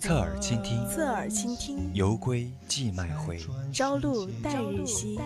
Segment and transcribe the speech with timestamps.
[0.00, 3.38] 侧耳倾听，侧耳倾听，犹归寄麦回，
[3.72, 5.18] 朝露待日晞。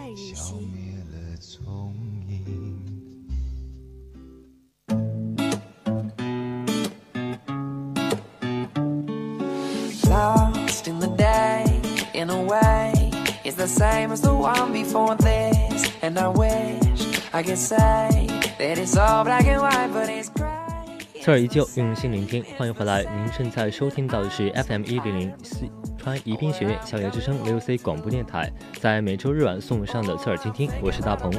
[21.28, 23.02] 侧耳依旧，用心聆听，欢迎回来。
[23.02, 25.66] 您正在收听到的是 FM 一零零四
[25.98, 31.30] 川宜宾学院校园之声 VOC 广播电台，在每周日晚送上的侧耳倾听，我是大鹏。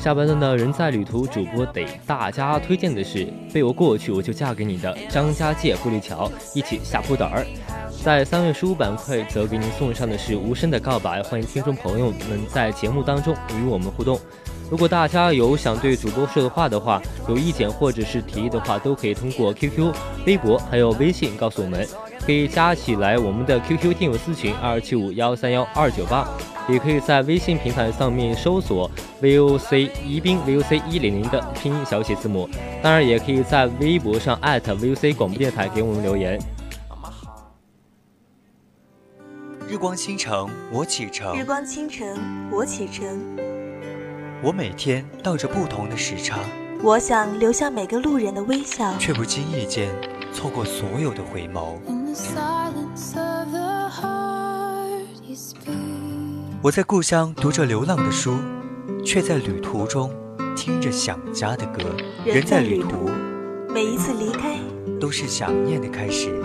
[0.00, 7.46] 下半段的人在旅途主播给大家推荐的是被我过去我就嫁给你的张家界玻璃桥，一起下铺胆儿。
[8.02, 14.18] 在三月十五板块则给您送上的是无声的告白，欢迎听众朋友们在节目当中与我们互动。
[14.70, 19.92] 如果大家有想对主播说的话的话，有意见或者是提议的话，都可以通过 QQ、
[20.26, 21.86] 微博还有微信告诉我们，
[22.24, 26.28] 可以加起来我们的 QQ 听友私群二七五幺三幺二九八。
[26.68, 28.90] 也可以在微信平台上面搜索
[29.22, 32.46] VOC 宜宾 VOC 一零零的拼音小写字母，
[32.82, 36.38] 当然也可以在微博上 @VOC 广播电台给我们留言。
[39.66, 41.34] 日光倾城，我启程。
[41.34, 42.06] 日光倾城，
[42.52, 43.57] 我启程。
[44.40, 46.38] 我每天倒着不同的时差，
[46.80, 49.92] 我想留下每个路人的微笑，却不经意间
[50.32, 51.76] 错过所有的回眸。
[56.62, 58.36] 我在故乡读着流浪的书，
[59.04, 60.08] 却在旅途中
[60.56, 61.82] 听着想家的歌。
[62.24, 63.10] 人在旅途，
[63.74, 64.56] 每一次离开
[65.00, 66.40] 都是想念的开始。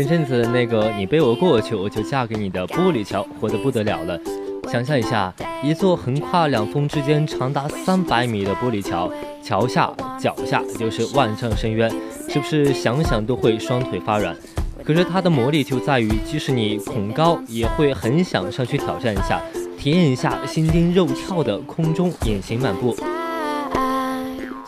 [0.00, 4.18] 前阵子那个你背我过去，我就嫁给你的玻璃桥，火得不得了了。
[4.66, 5.30] 想象一下，
[5.62, 9.12] 一座横跨两峰之间、长达三百米的玻璃桥，
[9.42, 11.90] 桥下脚下就是万丈深渊，
[12.30, 14.34] 是不是想想都会双腿发软？
[14.82, 19.38] 可是它的魔力就在于，即使你恐高，也会很想上去挑战一下，
[19.78, 22.96] 体验一下心惊肉跳的空中隐形漫步。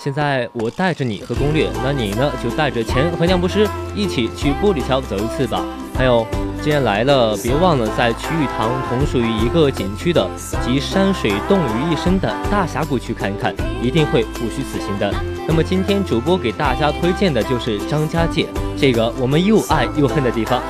[0.02, 5.64] 现在我带着你和攻略，那你呢就带着钱和尿不湿一起去玻璃桥走一次吧。
[5.96, 6.26] 还有，
[6.60, 10.28] 既然来了，别忘了在曲玉堂同属于一个景区的
[10.60, 15.14] 集山水动于一身的大峡谷去看一看，一定会不虚此行的。
[15.46, 20.60] 那么今天主播给大家推荐的就是张家界这个我们又爱又恨的地方。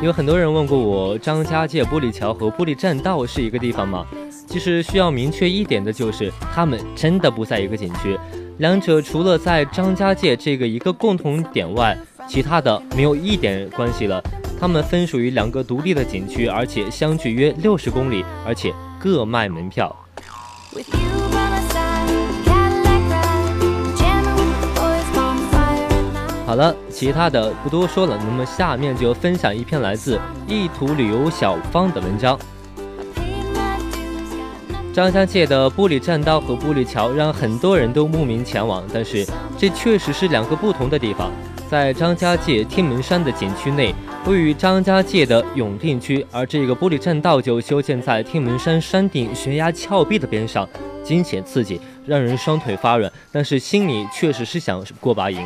[0.00, 4.06] 有很多人问过我，张家界玻璃桥和玻璃栈道是一个地方吗？
[4.46, 8.18] 其实需要明确一点的就是，他们真的不在一个景区，
[8.58, 14.22] 两者除了在张家界这个一个共同点外，其他的没有一点关系了。
[14.60, 19.94] 他们分属于两个独立的景区，而且相距约六十公里，而且各卖门票。
[26.48, 28.18] 好了，其他的不多说了。
[28.24, 32.38] 那么下面就分享一篇来自意图旅游小方的文章。
[34.94, 39.26] 张家界的玻璃栈道和玻璃桥让很多人都慕名前往，但是
[39.58, 41.30] 这确实是两个不同的地方。
[41.68, 43.94] 在张家界天门山的景区内，
[44.24, 50.66] 位于张家界的永定区，而这个玻璃栈道就修建在天门山山顶悬崖峭壁的边上，
[51.04, 55.38] 惊险刺激，让人双腿发软，但是心里确实是想过把瘾。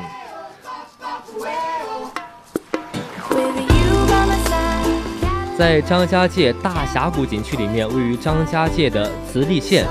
[5.63, 9.87] 在张家界大峡谷景区里面，位于张家界的慈利县，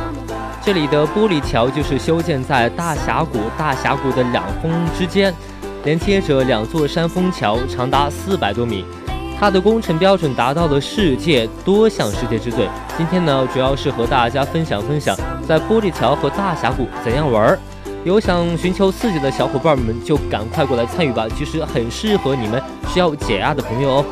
[0.62, 4.70] 这里的玻璃桥就是修建在大峡谷大峡谷的两峰
[5.00, 5.34] 之间，
[5.86, 8.84] 连接着两座山峰桥，长达四百多米。
[9.40, 12.68] 它的工程标准达到了世界多项世界之最。
[12.98, 15.16] 今天呢，主要是和大家分享分享
[15.48, 17.60] 在玻璃桥和大峡谷怎样玩儿。
[18.04, 21.28] 有想寻求刺激的小伙伴们，就赶快过来参与吧！
[21.38, 24.06] 其实很适合你们需要解压的朋友哦。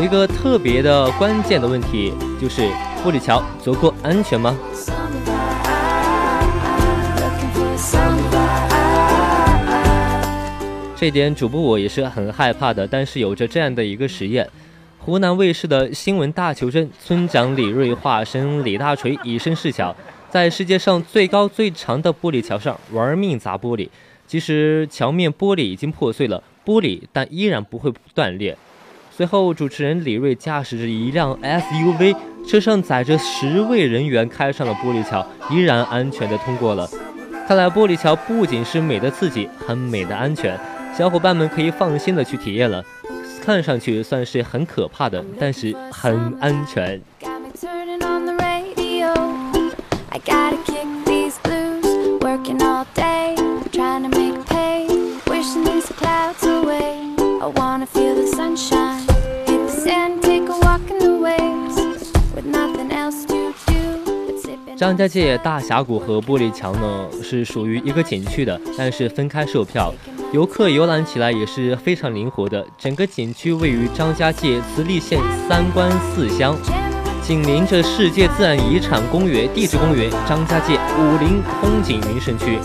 [0.00, 2.10] 有一个特别的关键的问题，
[2.40, 2.62] 就是
[3.04, 4.56] 玻璃桥足够安全吗？
[10.96, 14.48] 这点主播我也是很害怕的，但是有着这样的一个实验：
[15.00, 19.94] 湖南卫视的新闻大求证，村长李瑞化身李大锤，以身试桥，
[20.30, 23.86] 在世界上最高最长的玻璃桥上玩命砸玻璃。
[24.26, 28.56] 其实桥面玻璃已经破碎了，玻璃但依然不会断裂。
[29.10, 32.16] 随后，主持人李瑞驾驶着一辆 SUV，
[32.48, 36.88] 车上载着十位人员，开上了玻璃桥，依然安全的通过了。
[37.46, 40.58] 看来玻璃桥不仅是美的刺激，很美的安全。
[40.96, 42.82] 小伙伴们可以放心的去体验了，
[43.44, 47.00] 看上去算是很可怕的，但是很安全。
[64.80, 69.92] 张家界大峡谷和玻璃桥呢是属于一个景区的，但是分开售票。
[70.32, 72.66] 游客游览起来也是非常灵活的。
[72.78, 76.56] 整个景区位于张家界慈利县三关四乡，
[77.20, 82.58] 紧邻着世界自然遗产公园地质公园张家界武林风景名胜区。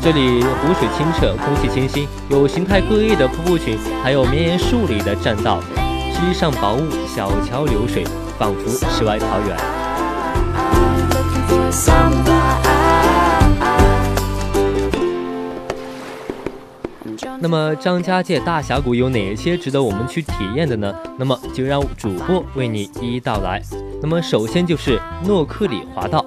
[0.00, 5.60] 这里湖水清澈，空气清新，有形态各异的瀑布群，还有绵延数里的栈道，
[6.12, 8.04] 溪上薄雾，小桥流水，
[8.38, 9.85] 仿佛世外桃源。
[17.38, 20.94] 那么张家界大峡谷有哪些值得我们去体验的呢？
[21.18, 23.62] 那么就让主播为你一一道来。
[24.02, 26.24] 那么首先就是诺克里滑道，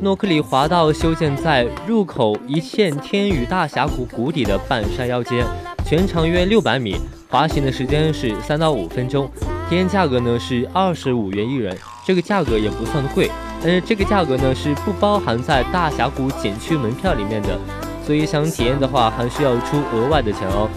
[0.00, 5.46] 诺克里滑道修建在入口一线天与大峡谷谷底的半山腰间，
[5.84, 6.96] 全长约六百米，
[7.28, 9.30] 滑行的时间是三到五分钟，
[9.68, 13.30] 体验价格呢是二十五元一人，这个价格也不算贵，
[13.62, 17.58] 但是这个价格呢是不包含在大峡谷景区门票里面的。
[18.06, 20.68] 所以想体验的话，还需要出额外的钱哦。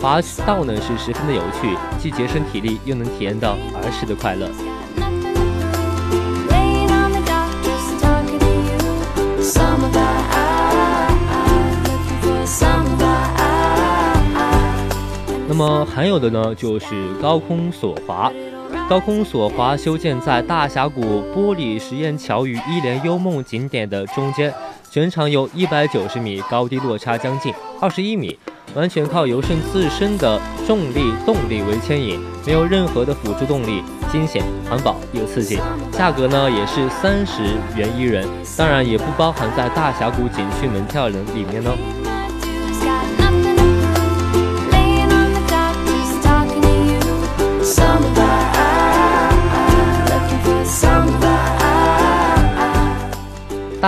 [0.00, 4.48] 滑道呢是十分的有趣，既节省体力，又能体验到儿时的快乐。
[15.48, 18.30] 那么还有的呢，就是高空索滑。
[18.88, 24.52] 高空索滑修建在大峡谷玻璃实验桥与一莲幽梦景点的中间。
[24.90, 28.38] 全长有一百九十米，高低落差将近二十一米，
[28.74, 35.58] 完全靠游胜自身的重力动力为牵引，没有任何的辅助动力，惊险、环保又刺激。
[35.92, 37.42] 价格呢也是三十
[37.76, 38.26] 元一人，
[38.56, 41.70] 当然也不包含在大峡谷景区门票里面呢。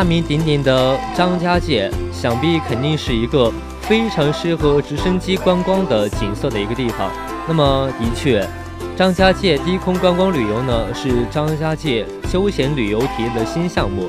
[0.00, 3.52] 大名鼎鼎的张家界，想必肯定是一个
[3.82, 7.11] 非常适合直升机观光的景色的一个地方。
[7.47, 8.43] 那么，的确，
[8.97, 14.08] 张家界低空观光旅游呢，是张家界休闲旅游体验的新项目。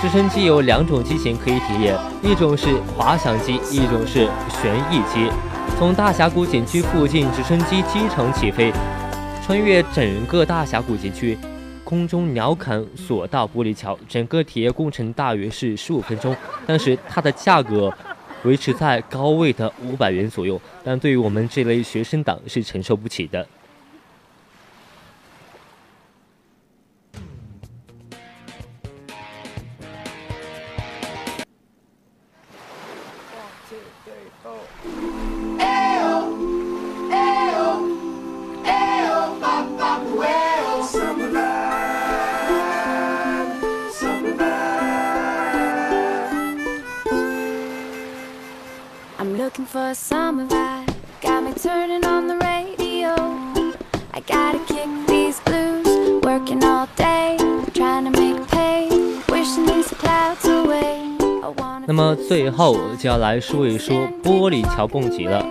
[0.00, 4.28] 直升机有两种机型可以体验，一种是滑翔机，一种是
[4.62, 5.28] 旋翼机。
[5.76, 8.72] 从大峡谷景区附近直升机机场起飞，
[9.44, 11.36] 穿越整个大峡谷景区。
[11.92, 16.34] 空中鸟瞰索道玻璃桥，整个体验工程大约是十五分钟，
[16.66, 17.92] 但是它的价格
[18.44, 23.46] 维持在高位的五百元左右，但对于我们这类学生党是承受不起的。
[61.84, 65.44] 那么最后就要来说一说玻璃桥蹦极了。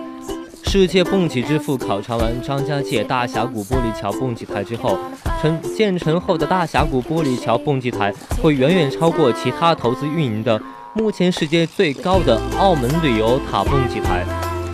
[0.64, 4.98] 世界蹦极之父考察完张家界大峡谷玻璃桥蹦极台之后，
[5.40, 10.60] 成建成后的大峡谷玻璃桥蹦极台会远远超过其他投资运营的
[10.94, 14.24] 目前世界最高的澳门旅游塔蹦极台，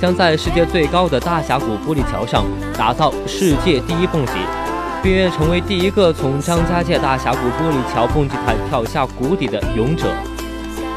[0.01, 2.45] 将在世界最高的大峡谷玻璃桥上
[2.79, 4.33] 打造世界第一蹦极，
[5.03, 10.13] 并愿成为第一个从张家界大峡谷玻璃桥蹦极台跳下谷底的勇者。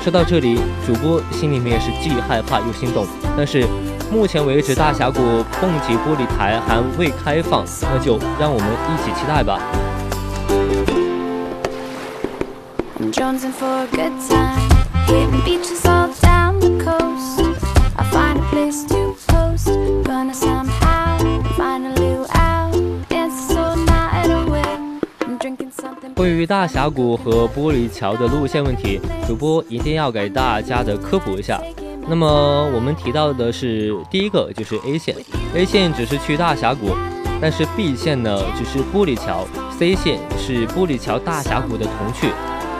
[0.01, 3.05] 说到这里，主播心里面也是既害怕又心动，
[3.37, 3.65] 但是
[4.11, 5.21] 目前为止，大峡谷
[5.61, 9.59] 蹦极玻璃台还未开放，那就让我们一起期待吧。
[26.21, 31.59] 关于大峡谷和玻璃桥的路线问题，主播一定要给大家的科普一下。
[32.07, 35.15] 那么我们提到的是第一个就是 A 线
[35.55, 36.89] ，A 线只是去大峡谷，
[37.41, 39.47] 但是 B 线呢只是玻璃桥
[39.79, 42.27] ，C 线是玻璃桥大峡谷的同去。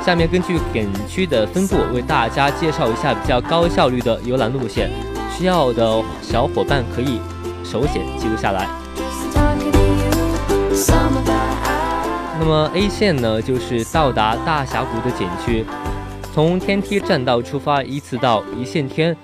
[0.05, 4.91] 下面根据景区的分布为大家介绍一下比较高效率的游览路线，
[5.35, 7.19] 需要的小伙伴可以
[7.63, 8.67] 手写记录下来。
[12.43, 15.63] 那么 A 线呢就是到达大峡谷的景区。
[16.33, 19.15] 从天梯栈道出发，依次到一线天、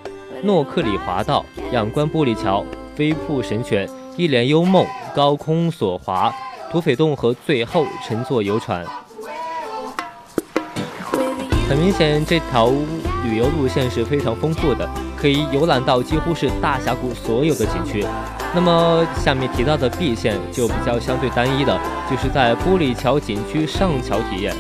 [0.44, 2.64] 诺克里滑道、仰观玻璃桥、
[2.96, 6.32] 飞瀑神泉、一帘幽梦、高空索滑、
[6.72, 8.86] 土匪洞和最后乘坐游船。
[11.68, 12.72] 很明显，这条
[13.24, 18.06] 旅游路线是非常丰富的，可以游览到几乎是大峡谷所有的景区。
[18.56, 24.56] 那么下面提到的 B 线就比较相对单一的，就是在玻璃桥景区上桥体验。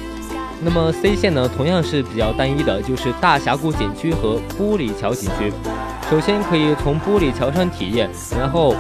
[0.61, 5.53] 那么 C 线呢，同样是比较单一的，就是大峡谷景区和玻璃桥景区。
[6.09, 8.75] 首先可以从玻璃桥上体验，然后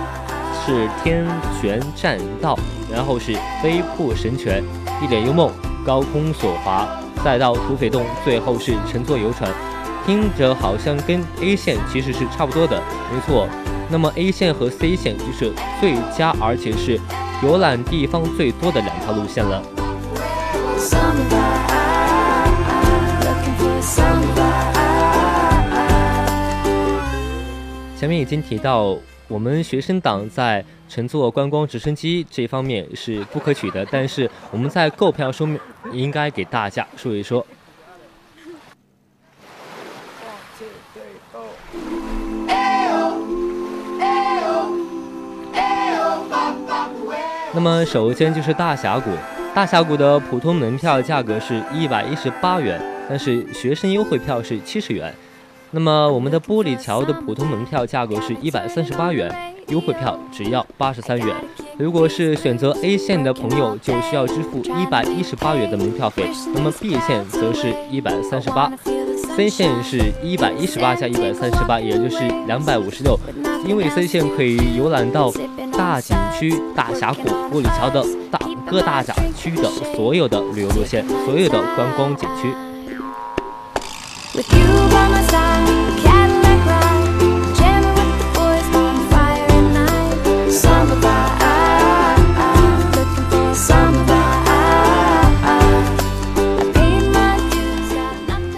[0.65, 1.25] 是天
[1.61, 2.57] 悬栈道，
[2.91, 4.63] 然后是飞瀑神泉、
[5.01, 5.51] 一帘幽梦、
[5.85, 6.87] 高空索滑，
[7.27, 9.51] 再到土匪洞，最后是乘坐游船。
[10.05, 12.81] 听着好像跟 A 线其实是差不多的，
[13.11, 13.45] 没错。
[13.89, 16.97] 那么 A 线和 C 线就是最佳，而且是
[17.43, 19.61] 游览地方最多的两条路线了。
[27.99, 28.95] 前面已经提到，
[29.29, 35.59] 我们学生党在乘坐观光直升机这方面是不可取的，但是我们在购票说明
[35.91, 37.45] 应该给大家说一说。
[47.53, 49.11] 那么首先就是大峡谷，
[49.53, 52.79] 大峡谷的普通门票价格是一百一十八元，
[53.09, 55.13] 但是学生优惠票是七十元。
[55.71, 59.29] 那么我们的玻璃桥的普通门票价格是一百三十八元，
[59.67, 61.35] 优惠票只要八十三元。
[61.77, 66.29] 如果是选择 A 线的朋友，就需要支付一百一十八元的门票费。
[66.55, 68.71] 那么 B 线则是一百三十八
[69.35, 73.19] ，C 线是一百一十八加一百三十八，也就是两百五十六。
[73.65, 75.31] 因为 C 线可以游览到
[75.73, 82.47] 大景区、大峡谷、玻璃桥的大各大展区的所有的旅游路线，所有的观光景区。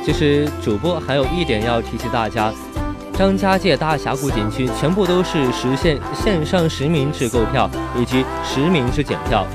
[0.04, 2.52] 其实主播还有一点要提醒大家，
[3.14, 9.48] 张家界大峡谷景区全部都是实现线上实名制购票以及实名制检票。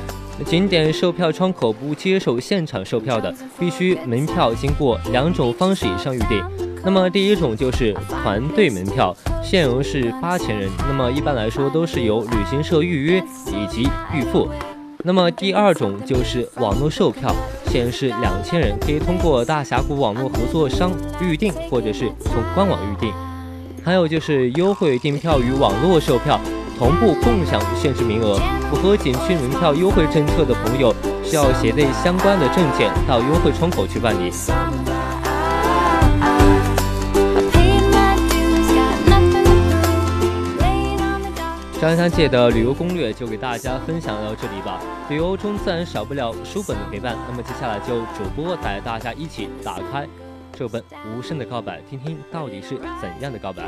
[0.42, 6.44] 景点售票窗口不接受现场售票的，必须门票经过两种方式以上预订。
[6.84, 10.68] 那么第一种就是团队门票，限额是八千人。
[10.88, 14.48] 那么一般来说都是由旅行社预约以及预付。
[15.02, 17.34] 那么第二种就是网络售票，
[17.66, 20.90] 限是两千人，可以通过大峡谷网络合作商
[21.22, 23.12] 预订，或者是从官网预订。
[23.82, 26.40] 还有就是优惠订票与网络售票。
[26.76, 28.36] 同步共享限制名额，
[28.68, 34.30] 符合景区门票优惠政策的朋友，需要携带相关的证件到优惠窗口去办理。
[41.80, 44.80] 张家界的旅游攻略就给大家分享到这里吧。
[45.10, 50.08] 旅游中自然少不了书本的陪伴，那么接下来就主播带大家一起打开
[50.50, 50.82] 这本
[51.14, 53.64] 无声的告白，听听到底是怎样的告白。